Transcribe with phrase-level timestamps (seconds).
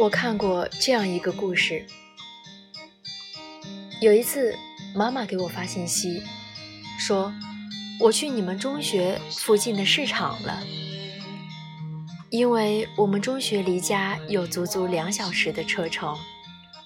[0.00, 1.84] 我看过这样一个故事。
[4.00, 4.56] 有一次，
[4.94, 6.22] 妈妈给我发信息，
[6.98, 7.30] 说
[8.00, 10.62] 我去你们中学附近的市场了，
[12.30, 16.16] 因为我们中学离家有足足两小时的车程。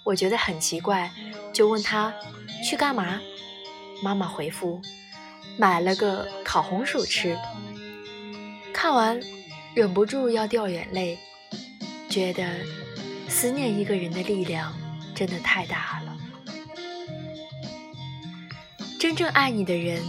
[0.03, 1.09] 我觉得很奇怪，
[1.53, 2.13] 就问他
[2.69, 3.21] 去干嘛。
[4.03, 4.83] 妈妈回复：
[5.57, 7.39] 买了个烤红薯吃。
[8.73, 9.21] 看完，
[9.73, 11.17] 忍不住要掉眼泪，
[12.11, 12.45] 觉得。
[13.35, 14.73] 思念一个人的力量
[15.13, 16.17] 真的太大了。
[18.97, 20.01] 真正爱你的人，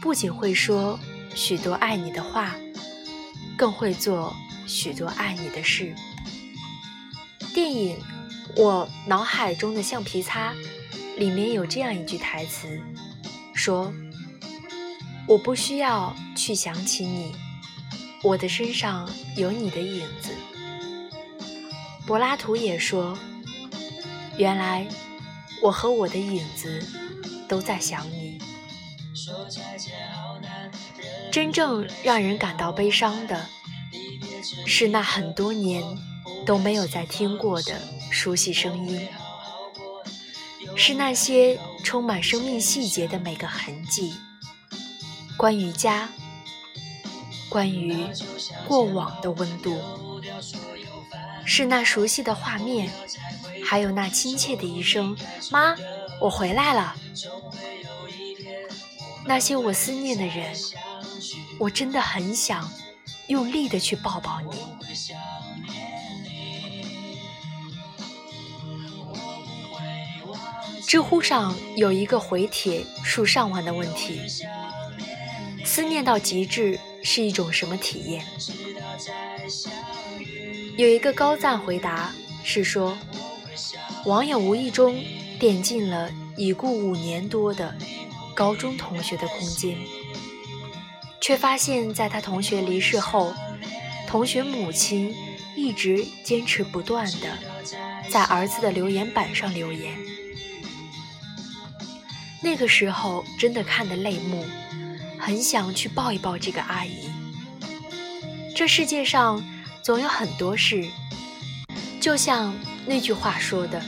[0.00, 0.98] 不仅会说
[1.34, 2.56] 许多爱你的话，
[3.54, 4.34] 更会做
[4.66, 5.94] 许多爱你的事。
[7.52, 7.98] 电影
[8.60, 10.52] 《我脑海中的橡皮擦》
[11.18, 12.80] 里面有这样一句台词，
[13.54, 13.92] 说
[15.28, 17.34] ：“我不需要去想起你，
[18.22, 19.06] 我的身上
[19.36, 20.30] 有你的影子。”
[22.06, 23.18] 柏拉图也说
[24.36, 24.86] ：“原来
[25.62, 26.86] 我和我的影子
[27.48, 28.38] 都在想你。”
[31.32, 33.46] 真正让人感到悲伤的，
[34.66, 35.82] 是那很多年
[36.44, 39.08] 都没有再听过的熟悉声音，
[40.76, 44.14] 是那些充满生命细节的每个痕迹，
[45.36, 46.08] 关于家，
[47.48, 48.06] 关于
[48.68, 49.80] 过往的温度。
[51.44, 52.90] 是那熟悉的画面，
[53.64, 55.16] 还有那亲切的一声
[55.50, 55.76] “妈，
[56.20, 56.94] 我回来了”。
[59.26, 60.54] 那些我思念的人，
[61.58, 62.70] 我真的很想
[63.28, 64.50] 用力的去抱抱你。
[70.86, 74.20] 知乎上有一个回帖数上万的问题：
[75.64, 78.24] 思念到极致是一种什么体验？
[80.76, 82.98] 有一个高赞回答是说，
[84.06, 85.00] 网友无意中
[85.38, 87.72] 点进了已故五年多的
[88.34, 89.78] 高中同学的空间，
[91.20, 93.32] 却发现，在他同学离世后，
[94.08, 95.14] 同学母亲
[95.54, 97.38] 一直坚持不断的
[98.10, 99.96] 在儿子的留言板上留言。
[102.42, 104.44] 那个时候真的看得泪目，
[105.20, 107.08] 很想去抱一抱这个阿姨。
[108.56, 109.40] 这世界上。
[109.84, 110.82] 总有很多事，
[112.00, 112.54] 就像
[112.86, 113.82] 那句话说的：“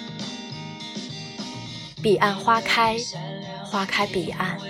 [2.03, 2.99] 彼岸花开，
[3.65, 4.61] 花开彼岸，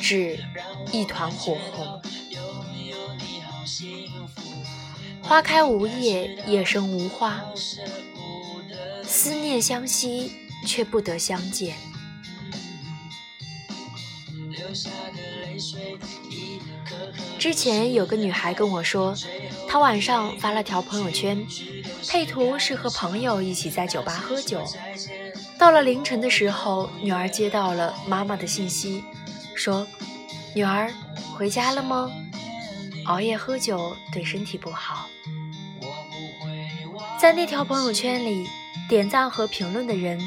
[0.00, 0.36] 只
[0.90, 2.02] 一团火红。
[5.22, 7.40] 花开无叶，叶生无花。
[9.04, 10.32] 思念相惜，
[10.66, 11.76] 却不得相见。”
[17.38, 19.14] 之前有个女孩跟我说。
[19.68, 21.46] 她晚上发了条朋友圈，
[22.06, 24.62] 配图是和朋友一起在酒吧喝酒。
[25.58, 29.02] 到了凌晨的时候，女儿接到了妈妈的信息，
[29.54, 29.86] 说
[30.54, 30.92] ：“女儿
[31.34, 32.10] 回家了吗？
[33.06, 35.08] 熬夜喝酒对身体不好。”
[37.18, 38.46] 在那条朋友圈里，
[38.90, 40.20] 点赞和评论的人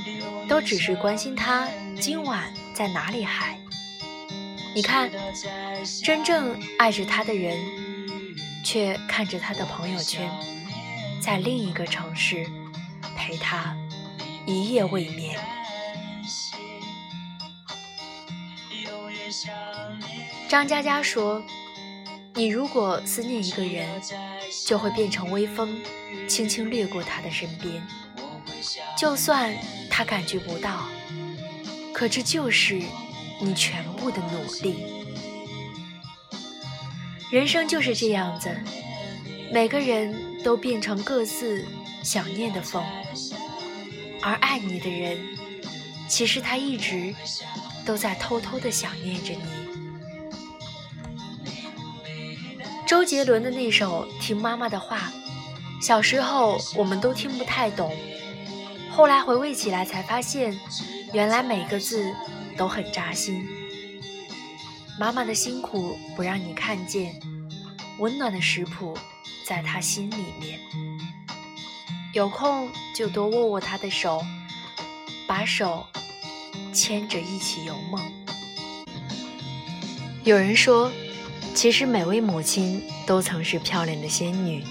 [0.49, 1.67] 都只是关心她
[1.99, 3.59] 今晚在哪里嗨。
[4.75, 5.09] 你看，
[6.03, 7.57] 真正爱着他的人。
[8.65, 10.27] 却看着他的朋友圈，
[11.21, 12.47] 在另一个城市
[13.15, 13.77] 陪他
[14.47, 15.39] 一夜未眠。
[20.49, 21.43] 张嘉佳说
[22.33, 23.87] ：“你如果思念一个人，
[24.65, 25.79] 就会变成微风，
[26.27, 27.85] 轻轻掠过他的身边，
[28.97, 29.55] 就算
[29.91, 30.87] 他感觉不到，
[31.93, 32.81] 可这就是
[33.45, 35.05] 你全部的努力。”
[37.31, 38.49] 人生就是这样子，
[39.51, 41.63] 每个人都变成各自
[42.03, 42.83] 想念的风，
[44.21, 45.17] 而爱你的人，
[46.07, 47.13] 其实他一直
[47.85, 49.41] 都在偷偷的想念着你。
[52.85, 55.11] 周杰伦的那首《听妈妈的话》，
[55.85, 57.91] 小时候我们都听不太懂，
[58.91, 60.57] 后来回味起来才发现，
[61.11, 62.13] 原来每个字
[62.57, 63.47] 都很扎心。
[64.99, 67.19] 妈妈的辛苦不让你看见，
[67.99, 68.97] 温暖的食谱
[69.45, 70.59] 在她心里面。
[72.13, 74.23] 有空就多握握她的手，
[75.27, 75.85] 把手
[76.71, 78.01] 牵着一起游梦。
[80.23, 80.89] 有人说，
[81.53, 84.63] 其实每位母亲都曾是漂亮的仙女，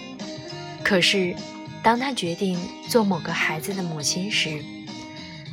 [0.82, 1.36] 可是
[1.82, 2.58] 当她决定
[2.88, 4.64] 做某个孩子的母亲时，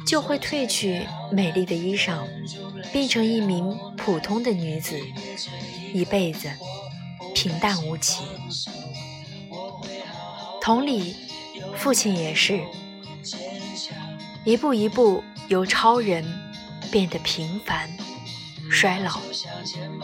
[0.06, 2.20] 就会褪去美丽的衣裳。
[2.92, 5.00] 变成一名普通的女子，
[5.94, 6.50] 一辈子
[7.34, 8.24] 平淡无奇。
[10.60, 11.16] 同理，
[11.78, 12.60] 父亲也是，
[14.44, 16.26] 一步一步由超人
[16.92, 17.90] 变得平凡、
[18.70, 19.22] 衰老、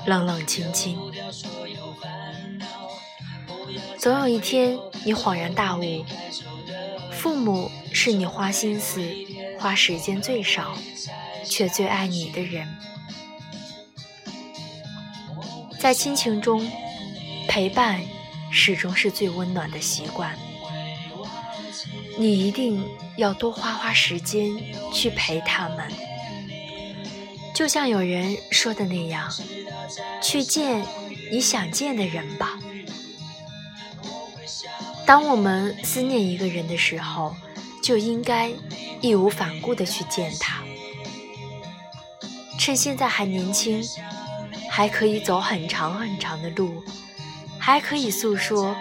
[0.05, 0.97] 冷冷清清。
[3.97, 6.05] 总有一天，你恍然大悟，
[7.11, 9.01] 父母是你花心思、
[9.59, 10.77] 花时间最少，
[11.45, 12.67] 却最爱你的人。
[15.79, 16.69] 在亲情中，
[17.47, 18.01] 陪伴
[18.51, 20.37] 始终是最温暖的习惯。
[22.17, 22.83] 你一定
[23.15, 24.51] 要多花花时间
[24.91, 25.87] 去陪他们，
[27.53, 29.31] 就像有人说的那样，
[30.21, 30.83] 去见
[31.31, 32.57] 你想见的人吧。
[35.05, 37.35] 当我们思念一个人的时候，
[37.83, 38.51] 就应该
[39.01, 40.63] 义无反顾地去见他。
[42.59, 43.81] 趁现在还年轻，
[44.69, 46.83] 还可以走很长很长的路，
[47.57, 48.75] 还可以诉说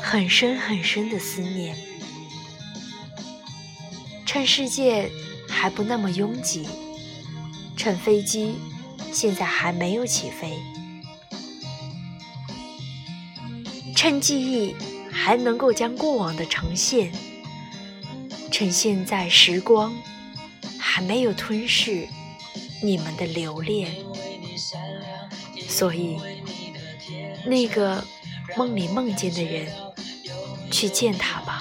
[0.00, 1.76] 很深很深的思念。
[4.26, 5.10] 趁世界
[5.48, 6.66] 还不那么拥挤，
[7.76, 8.56] 趁飞机
[9.12, 10.58] 现在还没有起飞，
[13.94, 14.74] 趁记忆
[15.12, 17.12] 还能够将过往的呈现，
[18.54, 19.92] 趁现在时光
[20.78, 22.06] 还没有吞噬
[22.80, 23.92] 你们的留恋，
[25.68, 26.20] 所以
[27.44, 28.04] 那个
[28.56, 29.66] 梦里梦见的人，
[30.70, 31.58] 去见他吧。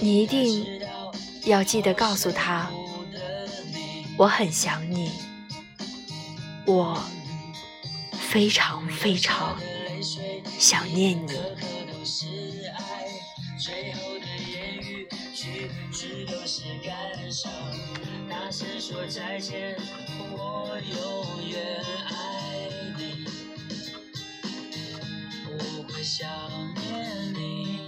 [0.00, 0.80] 你一定
[1.44, 2.70] 要记得告诉他，
[4.16, 5.10] 我很想你，
[6.64, 6.98] 我
[8.18, 9.60] 非常非常
[10.58, 11.73] 想念你。
[18.56, 19.76] 是说再见，
[20.30, 23.26] 我永远爱你，
[25.44, 26.24] 不会想
[26.76, 27.80] 念你，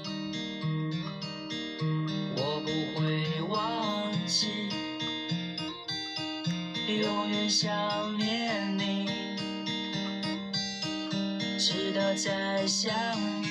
[2.36, 2.68] 我不
[2.98, 3.00] 会
[3.42, 4.48] 忘记。
[6.88, 9.06] 永远想念你。
[11.60, 12.92] 直到再相
[13.44, 13.45] 遇。